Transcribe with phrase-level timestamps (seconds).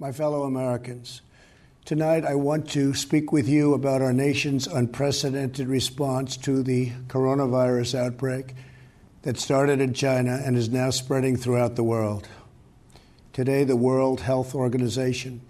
[0.00, 1.20] my fellow Americans.
[1.84, 7.98] Tonight, I want to speak with you about our nation's unprecedented response to the coronavirus
[7.98, 8.54] outbreak
[9.22, 12.26] that started in China and is now spreading throughout the world.
[13.34, 15.42] Today, the World Health Organization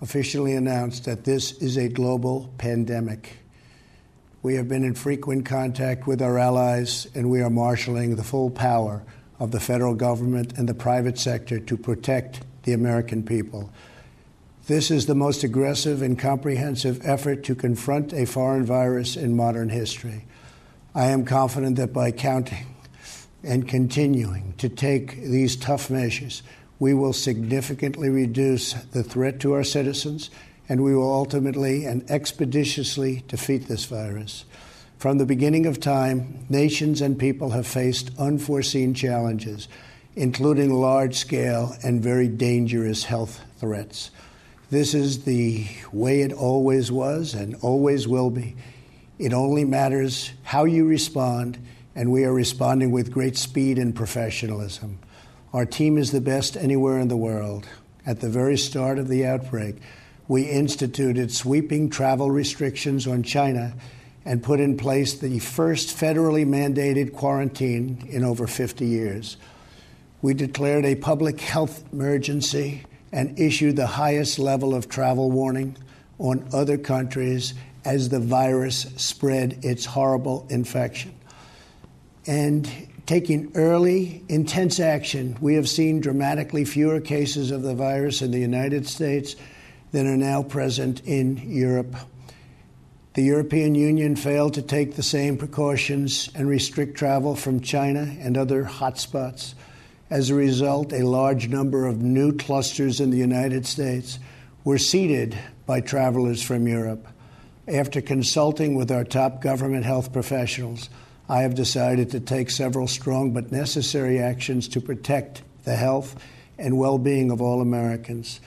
[0.00, 3.36] officially announced that this is a global pandemic.
[4.42, 8.50] We have been in frequent contact with our allies, and we are marshaling the full
[8.50, 9.04] power
[9.38, 13.72] of the federal government and the private sector to protect the American people.
[14.66, 19.70] This is the most aggressive and comprehensive effort to confront a foreign virus in modern
[19.70, 20.24] history.
[20.94, 22.66] I am confident that by counting
[23.42, 26.44] and continuing to take these tough measures,
[26.78, 30.30] we will significantly reduce the threat to our citizens
[30.68, 34.44] and we will ultimately and expeditiously defeat this virus.
[34.96, 39.66] From the beginning of time, nations and people have faced unforeseen challenges,
[40.14, 44.12] including large scale and very dangerous health threats.
[44.72, 48.56] This is the way it always was and always will be.
[49.18, 51.58] It only matters how you respond,
[51.94, 54.98] and we are responding with great speed and professionalism.
[55.52, 57.68] Our team is the best anywhere in the world.
[58.06, 59.76] At the very start of the outbreak,
[60.26, 63.74] we instituted sweeping travel restrictions on China
[64.24, 69.36] and put in place the first federally mandated quarantine in over 50 years.
[70.22, 75.76] We declared a public health emergency and issued the highest level of travel warning
[76.18, 81.14] on other countries as the virus spread its horrible infection.
[82.26, 82.68] And
[83.06, 88.38] taking early, intense action, we have seen dramatically fewer cases of the virus in the
[88.38, 89.36] United States
[89.90, 91.94] than are now present in Europe.
[93.14, 98.38] The European Union failed to take the same precautions and restrict travel from China and
[98.38, 99.54] other hotspots.
[100.12, 104.18] As a result, a large number of new clusters in the United States
[104.62, 107.08] were seeded by travelers from Europe.
[107.66, 110.90] After consulting with our top government health professionals,
[111.30, 116.22] I have decided to take several strong but necessary actions to protect the health
[116.58, 118.38] and well being of all Americans.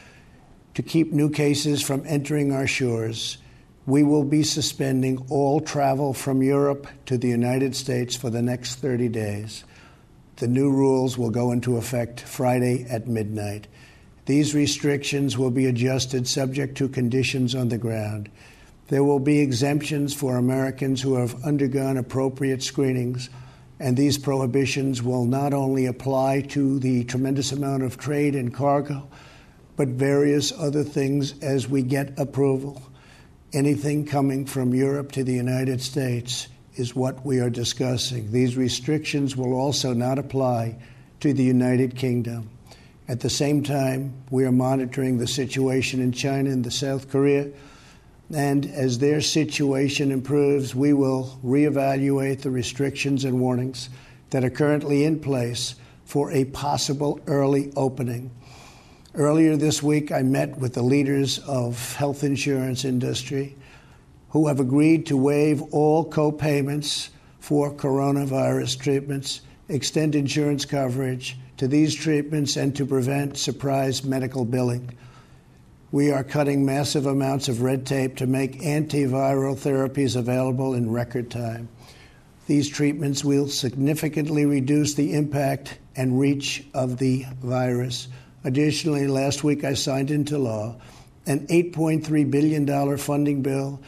[0.75, 3.39] To keep new cases from entering our shores,
[3.87, 8.75] we will be suspending all travel from Europe to the United States for the next
[8.75, 9.63] 30 days.
[10.37, 13.67] The new rules will go into effect Friday at midnight.
[14.25, 18.29] These restrictions will be adjusted subject to conditions on the ground.
[18.89, 23.29] There will be exemptions for Americans who have undergone appropriate screenings,
[23.79, 29.07] and these prohibitions will not only apply to the tremendous amount of trade and cargo,
[29.77, 32.81] but various other things as we get approval.
[33.53, 38.31] Anything coming from Europe to the United States is what we are discussing.
[38.31, 40.77] These restrictions will also not apply
[41.21, 42.49] to the United Kingdom.
[43.07, 47.49] At the same time, we are monitoring the situation in China and the South Korea.
[48.33, 53.89] And as their situation improves, we will reevaluate the restrictions and warnings
[54.31, 55.75] that are currently in place
[56.05, 58.31] for a possible early opening.
[59.13, 63.55] Earlier this week, I met with the leaders of health insurance industry
[64.35, 67.09] who have agreed to waive all co-payments
[67.39, 69.39] for coronavirus treatments,
[69.69, 74.93] extend insurance coverage to these treatments, and to prevent surprise medical billing.
[75.93, 81.31] We are cutting massive amounts of red tape to make antiviral therapies available in record
[81.31, 81.69] time.
[82.45, 88.09] These treatments will significantly reduce the impact and reach of the virus.
[88.43, 90.75] Additionally, last week I signed into law
[91.25, 93.81] an $8.3 billion funding bill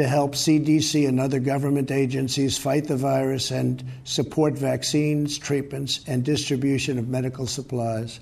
[0.00, 6.24] to help CDC and other government agencies fight the virus and support vaccines, treatments, and
[6.24, 8.18] distribution of medical supplies.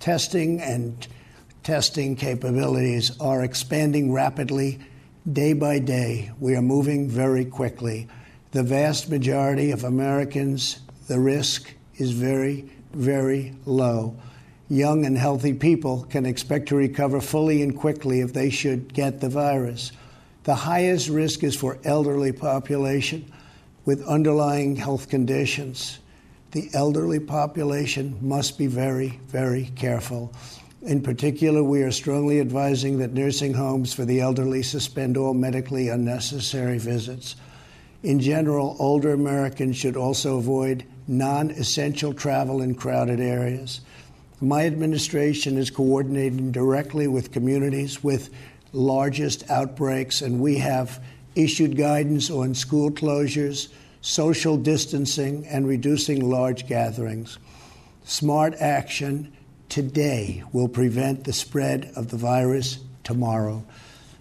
[0.00, 1.06] Testing and
[1.62, 4.80] testing capabilities are expanding rapidly
[5.32, 6.32] day by day.
[6.40, 8.08] We are moving very quickly.
[8.50, 14.16] The vast majority of Americans, the risk is very, very low.
[14.68, 19.20] Young and healthy people can expect to recover fully and quickly if they should get
[19.20, 19.92] the virus.
[20.44, 23.32] The highest risk is for elderly population
[23.86, 25.98] with underlying health conditions.
[26.52, 30.34] The elderly population must be very, very careful.
[30.82, 35.88] In particular, we are strongly advising that nursing homes for the elderly suspend all medically
[35.88, 37.36] unnecessary visits.
[38.02, 43.80] In general, older Americans should also avoid non essential travel in crowded areas.
[44.42, 48.28] My administration is coordinating directly with communities with
[48.74, 51.02] largest outbreaks, and we have
[51.34, 53.68] issued guidance on school closures,
[54.00, 57.38] social distancing, and reducing large gatherings.
[58.04, 59.32] Smart action
[59.68, 63.64] today will prevent the spread of the virus tomorrow.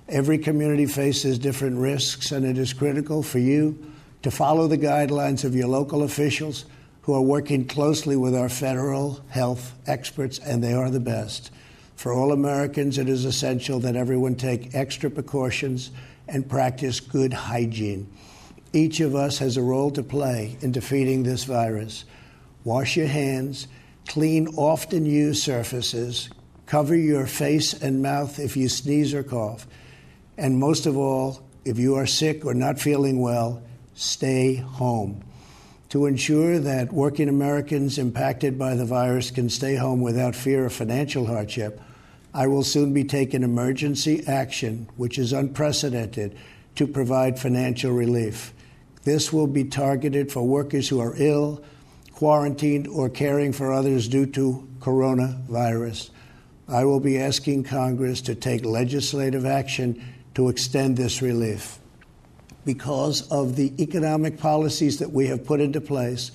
[0.08, 3.92] Every community faces different risks, and it is critical for you
[4.22, 6.66] to follow the guidelines of your local officials
[7.04, 11.52] who are working closely with our federal health experts, and they are the best.
[11.96, 15.92] For all Americans, it is essential that everyone take extra precautions
[16.28, 18.12] and practice good hygiene.
[18.74, 22.06] Each of us has a role to play in defeating this virus.
[22.64, 23.68] Wash your hands
[24.08, 26.30] Clean often used surfaces.
[26.66, 29.68] Cover your face and mouth if you sneeze or cough.
[30.38, 33.62] And most of all, if you are sick or not feeling well,
[33.94, 35.24] stay home.
[35.94, 40.74] To ensure that working Americans impacted by the virus can stay home without fear of
[40.74, 41.80] financial hardship,
[42.34, 46.36] I will soon be taking emergency action, which is unprecedented,
[46.78, 48.56] to provide financial relief.
[49.04, 51.64] This will be targeted for workers who are ill
[52.12, 56.10] quarantined, or caring for others due to coronavirus.
[56.68, 60.04] I will be asking Congress to take legislative action
[60.34, 61.78] to extend this relief.
[62.66, 66.32] Because of the economic policies that we have put into place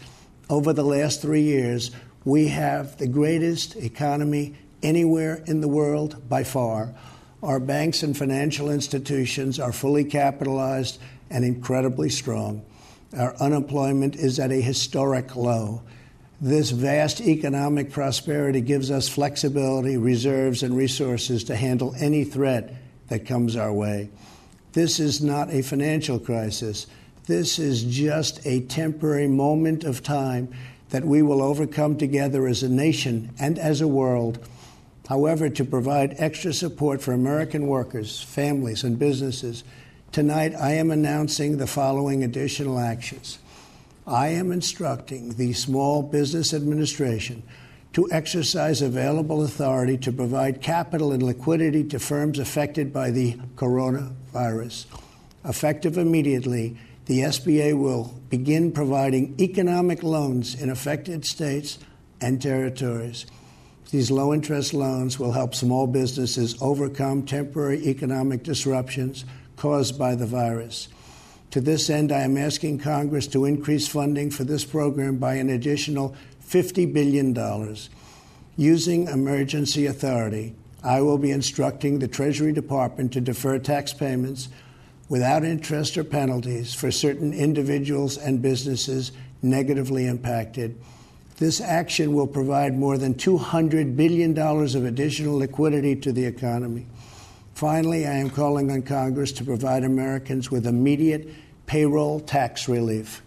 [0.51, 1.91] over the last three years,
[2.25, 6.95] we have the greatest economy anywhere in the world by far.
[7.43, 12.65] Our banks and financial institutions are fully capitalized and incredibly strong.
[13.17, 15.83] Our unemployment is at a historic low.
[16.41, 22.75] This vast economic prosperity gives us flexibility, reserves, and resources to handle any threat
[23.09, 24.11] that comes our way.
[24.73, 26.87] This is not a financial crisis.
[27.27, 30.49] This is just a temporary moment of time
[30.91, 34.39] that we will overcome together as a nation and as a world.
[35.09, 39.65] However, to provide extra support for American workers, families, and businesses,
[40.11, 43.39] Tonight, I am announcing the following additional actions.
[44.07, 47.43] I am instructing the Small Business Administration
[47.93, 54.87] to exercise available authority to provide capital and liquidity to firms affected by the coronavirus.
[55.45, 56.77] Effective immediately,
[57.07, 61.79] the SBA will begin providing economic loans in affected states
[62.21, 63.25] and territories.
[63.91, 69.25] These low interest loans will help small businesses overcome temporary economic disruptions
[69.57, 70.89] caused by the virus.
[71.53, 75.49] To this end, I am asking Congress to increase funding for this program by an
[75.49, 76.15] additional
[76.49, 77.77] $50 billion.
[78.57, 84.49] Using emergency authority, I will be instructing the Treasury Department to defer tax payments
[85.09, 89.13] without interest or penalties for certain individuals and businesses
[89.43, 90.79] negatively impacted.
[91.37, 96.87] This action will provide more than $200 billion of additional liquidity to the economy.
[97.55, 101.29] Finally, I am calling on Congress to provide Americans with immediate
[101.67, 103.23] payroll tax relief.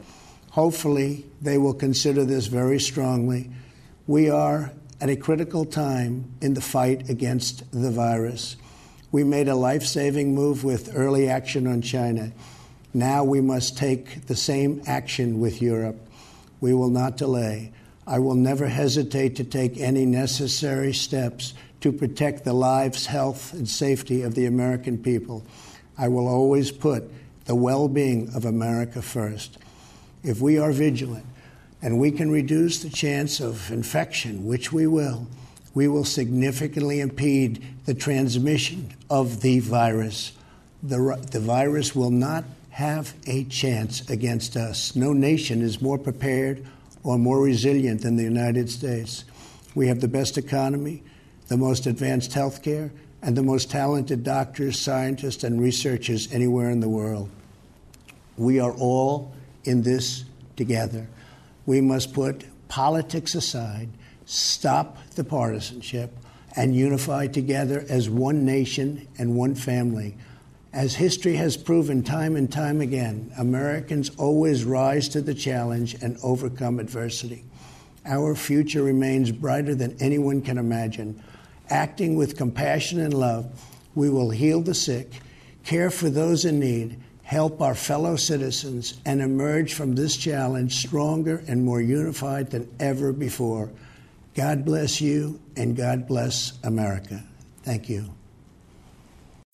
[0.51, 3.49] Hopefully, they will consider this very strongly.
[4.05, 8.57] We are at a critical time in the fight against the virus.
[9.11, 12.31] We made a life saving move with early action on China.
[12.93, 15.97] Now we must take the same action with Europe.
[16.59, 17.71] We will not delay.
[18.05, 23.67] I will never hesitate to take any necessary steps to protect the lives, health, and
[23.69, 25.45] safety of the American people.
[25.97, 27.09] I will always put
[27.45, 29.57] the well being of America first.
[30.23, 31.25] If we are vigilant
[31.81, 35.27] and we can reduce the chance of infection, which we will,
[35.73, 40.33] we will significantly impede the transmission of the virus.
[40.83, 44.95] The, the virus will not have a chance against us.
[44.95, 46.65] No nation is more prepared
[47.03, 49.23] or more resilient than the United States.
[49.73, 51.03] We have the best economy
[51.51, 52.89] the most advanced health care,
[53.21, 57.29] and the most talented doctors, scientists, and researchers anywhere in the world.
[58.37, 60.25] We are all in this
[60.55, 61.07] together.
[61.65, 63.89] We must put politics aside,
[64.25, 66.15] stop the partisanship,
[66.55, 70.17] and unify together as one nation and one family.
[70.73, 76.17] As history has proven time and time again, Americans always rise to the challenge and
[76.23, 77.43] overcome adversity.
[78.05, 81.21] Our future remains brighter than anyone can imagine.
[81.69, 83.51] Acting with compassion and love,
[83.95, 85.11] we will heal the sick,
[85.63, 86.99] care for those in need,
[87.31, 93.13] help our fellow citizens, and emerge from this challenge stronger and more unified than ever
[93.13, 93.71] before.
[94.35, 97.23] God bless you, and God bless America.
[97.63, 98.20] Thank you.